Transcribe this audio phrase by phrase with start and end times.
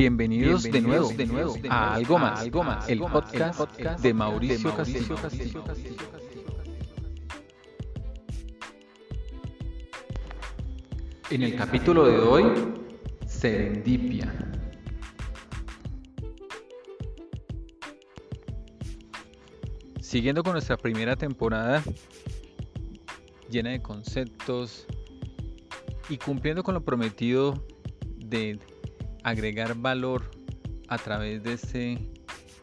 [0.00, 5.14] Bienvenidos, de nuevo, de nuevo, a Algo Más, algo más el, podcast de Mauricio, Castillo.
[11.28, 12.44] En el capítulo de hoy,
[13.26, 14.32] Serendipia.
[20.00, 21.82] Siguiendo con nuestra primera temporada,
[23.50, 24.86] llena de conceptos
[26.08, 27.62] y cumpliendo con lo prometido
[28.16, 28.58] de
[29.22, 30.30] agregar valor
[30.88, 31.98] a través de este,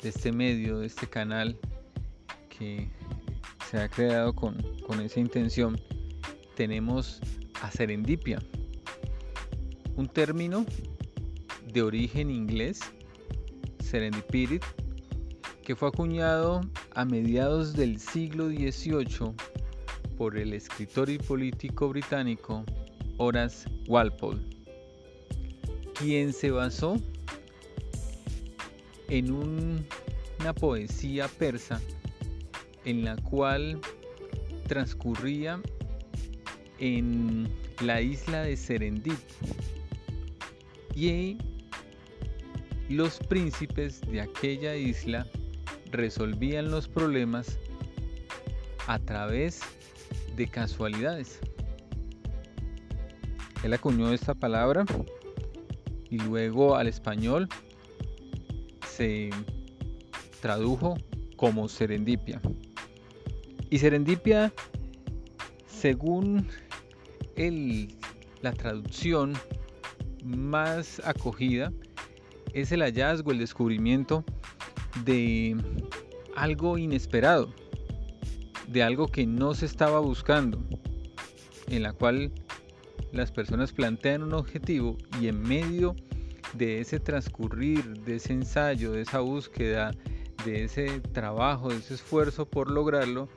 [0.02, 1.58] de este medio, de este canal
[2.50, 2.90] que
[3.70, 5.80] se ha creado con, con esa intención,
[6.56, 7.22] tenemos
[7.62, 8.40] a serendipia,
[9.96, 10.66] un término
[11.72, 12.80] de origen inglés,
[13.80, 14.60] serendipity,
[15.64, 16.62] que fue acuñado
[16.96, 19.34] a mediados del siglo XVIII
[20.18, 22.64] por el escritor y político británico
[23.18, 24.57] Horace Walpole
[26.00, 26.98] quien se basó
[29.10, 31.82] en una poesía persa
[32.86, 33.80] en la cual
[34.68, 35.62] transcurría
[36.80, 37.50] en
[37.82, 39.18] la isla de Serendip
[40.96, 41.38] y
[42.90, 45.28] los príncipes de aquella isla
[45.92, 47.58] resolvían los problemas
[48.88, 49.62] a través
[50.36, 51.40] de casualidades.
[53.64, 54.86] Él acuñó esta palabra
[56.10, 57.48] y luego al español
[58.88, 59.30] se
[60.42, 60.98] tradujo
[61.36, 62.42] como serendipia.
[63.70, 64.54] Y serendipia,
[65.68, 66.48] según
[67.36, 67.96] el,
[68.42, 69.34] la traducción
[70.24, 71.72] más acogida,
[72.54, 74.24] es el hallazgo, el descubrimiento
[75.06, 75.56] de
[76.36, 77.54] algo inesperado,
[78.68, 80.60] de algo que no se estaba buscando,
[81.70, 82.32] en la cual
[83.12, 85.96] las personas plantean un objetivo y en medio
[86.54, 89.92] de ese transcurrir, de ese ensayo, de esa búsqueda,
[90.46, 93.30] de ese trabajo, de ese esfuerzo por lograrlo,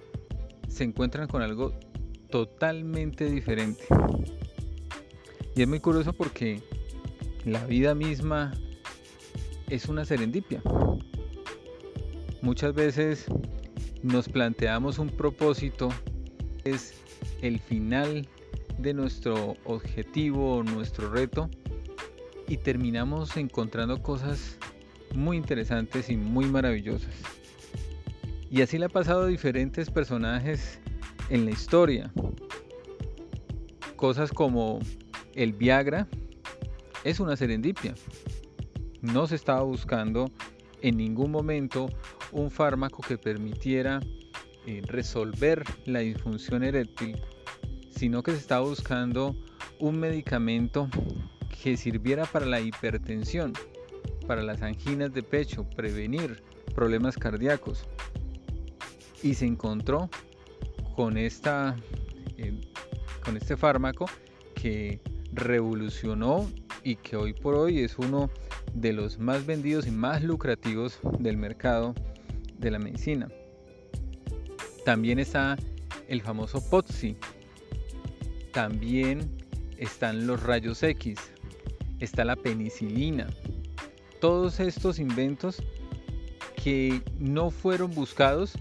[0.69, 1.73] se encuentran con algo
[2.31, 3.85] totalmente diferente.
[5.57, 6.63] Y es muy curioso porque
[7.45, 8.55] la vida misma
[9.69, 10.63] es una serendipia.
[12.43, 13.27] Muchas veces
[14.03, 15.91] nos planteamos un propósito,
[16.65, 16.95] es
[17.43, 18.29] el final
[18.81, 21.51] de nuestro objetivo, nuestro reto
[22.49, 24.59] y terminamos encontrando cosas
[25.15, 27.15] muy interesantes y muy maravillosas.
[28.51, 30.81] Y así le ha pasado a diferentes personajes
[31.29, 32.13] en la historia.
[33.97, 34.81] Cosas como
[35.35, 36.09] el Viagra
[37.05, 37.95] es una serendipia.
[39.03, 40.31] No se estaba buscando
[40.83, 41.89] en ningún momento
[42.33, 44.01] un fármaco que permitiera
[44.67, 47.21] eh, resolver la disfunción eréctil
[48.01, 49.37] sino que se estaba buscando
[49.79, 50.89] un medicamento
[51.63, 53.53] que sirviera para la hipertensión,
[54.27, 56.43] para las anginas de pecho, prevenir
[56.75, 57.85] problemas cardíacos.
[59.23, 60.09] Y se encontró
[60.97, 61.77] con, esta,
[62.39, 62.59] eh,
[63.23, 64.07] con este fármaco
[64.55, 65.03] que
[65.35, 66.51] revolucionó
[66.83, 68.31] y que hoy por hoy es uno
[68.73, 71.95] de los más vendidos y más lucrativos del mercado
[72.57, 73.29] de la medicina.
[74.87, 75.59] También está
[76.09, 77.19] el famoso POTSI,
[78.53, 79.31] también
[79.77, 81.19] están los rayos X,
[82.01, 83.29] está la penicilina.
[84.21, 85.63] Todos estos inventos
[86.63, 88.59] que no fueron buscados,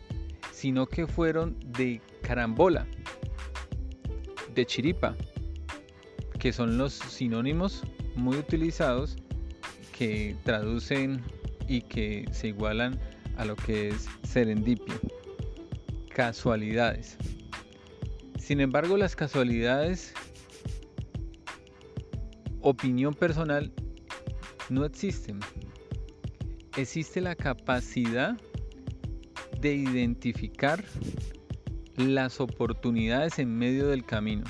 [0.51, 2.87] sino que fueron de carambola,
[4.55, 5.15] de chiripa,
[6.39, 7.83] que son los sinónimos
[8.15, 9.17] muy utilizados
[9.97, 11.21] que traducen
[11.67, 12.97] y que se igualan
[13.35, 14.95] a lo que es serendipia,
[16.09, 17.17] casualidades.
[18.49, 20.11] Sin embargo, las casualidades,
[22.61, 23.71] opinión personal,
[24.71, 25.39] no existen.
[26.75, 28.35] Existe la capacidad
[29.61, 30.83] de identificar
[31.95, 34.45] las oportunidades en medio del camino.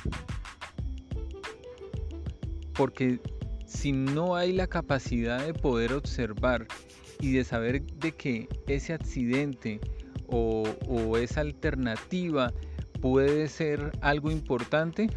[2.75, 3.19] Porque
[3.66, 6.68] si no hay la capacidad de poder observar
[7.19, 9.81] y de saber de que ese accidente
[10.25, 12.54] o, o esa alternativa
[13.01, 15.10] puede ser algo importante,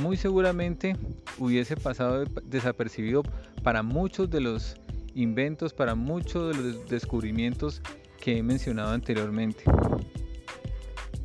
[0.00, 0.96] muy seguramente
[1.38, 3.22] hubiese pasado desapercibido
[3.62, 4.76] para muchos de los
[5.14, 7.80] inventos, para muchos de los descubrimientos
[8.20, 9.64] que he mencionado anteriormente.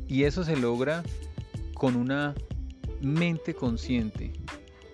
[0.06, 1.02] Y eso se logra
[1.74, 2.34] con una
[3.00, 4.32] mente consciente,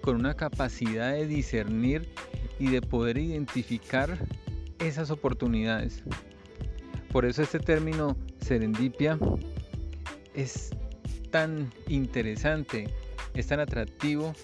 [0.00, 2.09] con una capacidad de discernir
[2.59, 4.19] y de poder identificar
[4.79, 6.03] esas oportunidades.
[7.12, 9.19] Por eso este término serendipia
[10.37, 10.71] es
[11.31, 12.88] tan interesante,
[13.35, 14.35] es tan atractivo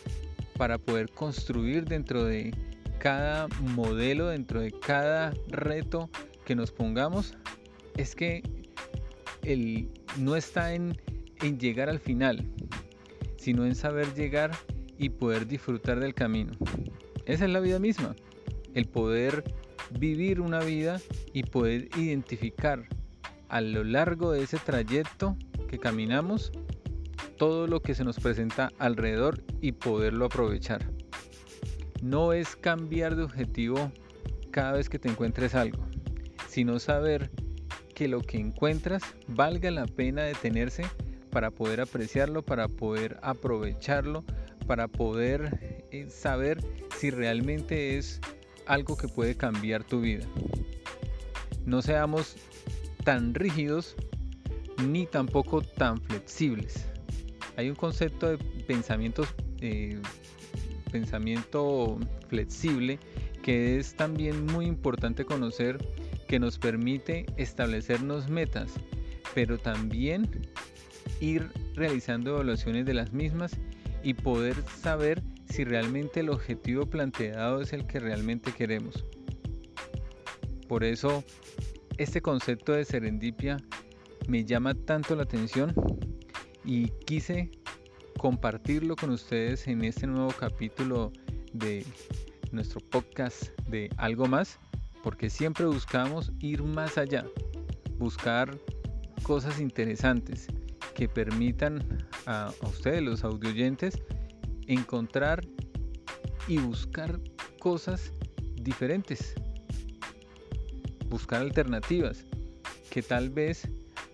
[0.56, 2.54] para poder construir dentro de
[2.98, 6.10] cada modelo, dentro de cada reto
[6.44, 7.34] que nos pongamos,
[7.96, 8.42] es que
[9.42, 10.96] el, no está en,
[11.42, 12.46] en llegar al final,
[13.36, 14.52] sino en saber llegar
[14.98, 16.52] y poder disfrutar del camino.
[17.26, 18.14] Esa es la vida misma,
[18.74, 19.44] el poder
[19.98, 21.00] vivir una vida
[21.32, 22.88] y poder identificar
[23.48, 25.36] a lo largo de ese trayecto
[25.72, 26.52] que caminamos
[27.38, 30.86] todo lo que se nos presenta alrededor y poderlo aprovechar.
[32.02, 33.90] No es cambiar de objetivo
[34.50, 35.82] cada vez que te encuentres algo,
[36.46, 37.30] sino saber
[37.94, 40.84] que lo que encuentras valga la pena detenerse
[41.30, 44.24] para poder apreciarlo, para poder aprovecharlo,
[44.66, 46.62] para poder eh, saber
[46.98, 48.20] si realmente es
[48.66, 50.26] algo que puede cambiar tu vida.
[51.64, 52.36] No seamos
[53.04, 53.96] tan rígidos
[54.86, 56.86] ni tampoco tan flexibles.
[57.56, 59.28] Hay un concepto de pensamientos,
[59.60, 60.00] eh,
[60.90, 61.98] pensamiento
[62.28, 62.98] flexible
[63.42, 65.78] que es también muy importante conocer
[66.28, 68.72] que nos permite establecernos metas,
[69.34, 70.28] pero también
[71.20, 73.58] ir realizando evaluaciones de las mismas
[74.02, 79.04] y poder saber si realmente el objetivo planteado es el que realmente queremos.
[80.68, 81.22] Por eso,
[81.98, 83.58] este concepto de serendipia
[84.28, 85.74] me llama tanto la atención
[86.64, 87.50] y quise
[88.18, 91.12] compartirlo con ustedes en este nuevo capítulo
[91.52, 91.84] de
[92.52, 94.58] nuestro podcast de algo más,
[95.02, 97.26] porque siempre buscamos ir más allá,
[97.98, 98.56] buscar
[99.22, 100.46] cosas interesantes
[100.94, 104.00] que permitan a, ustedes, los audioyentes,
[104.66, 105.44] encontrar
[106.46, 107.20] y buscar
[107.58, 108.12] cosas
[108.54, 109.34] diferentes,
[111.08, 112.24] buscar alternativas
[112.90, 113.68] que tal vez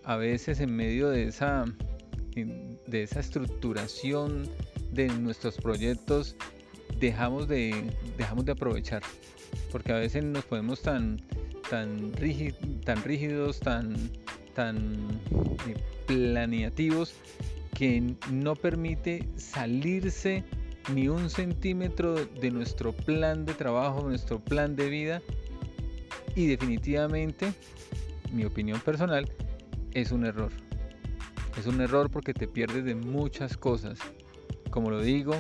[0.09, 1.67] a veces en medio de esa,
[2.35, 4.49] de esa estructuración
[4.91, 6.35] de nuestros proyectos
[6.99, 9.03] dejamos de, dejamos de aprovechar.
[9.71, 11.21] Porque a veces nos podemos tan,
[11.69, 12.11] tan,
[12.87, 14.11] tan rígidos, tan,
[14.55, 15.21] tan
[15.69, 15.77] eh,
[16.07, 17.15] planeativos,
[17.75, 20.43] que no permite salirse
[20.95, 25.23] ni un centímetro de nuestro plan de trabajo, nuestro plan de vida.
[26.35, 27.53] Y definitivamente,
[28.33, 29.29] mi opinión personal,
[30.01, 30.51] es un error.
[31.59, 33.99] Es un error porque te pierdes de muchas cosas.
[34.71, 35.35] Como lo digo,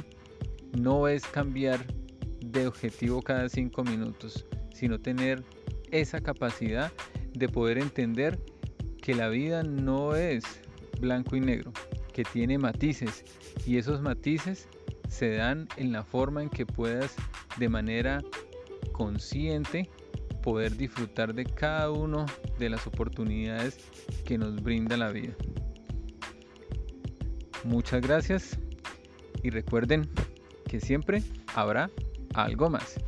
[0.77, 1.87] no es cambiar
[2.45, 5.45] de objetivo cada cinco minutos, sino tener
[5.91, 6.93] esa capacidad
[7.35, 8.39] de poder entender
[9.03, 10.45] que la vida no es
[11.01, 11.73] blanco y negro,
[12.13, 13.25] que tiene matices
[13.67, 14.69] y esos matices
[15.09, 17.15] se dan en la forma en que puedas
[17.59, 18.23] de manera
[18.93, 19.89] consciente
[20.49, 22.25] poder disfrutar de cada una
[22.59, 23.77] de las oportunidades
[24.25, 25.35] que nos brinda la vida.
[27.65, 28.59] Muchas gracias
[29.43, 30.09] y recuerden
[30.67, 31.23] que siempre
[31.55, 31.91] habrá
[32.33, 32.99] algo más.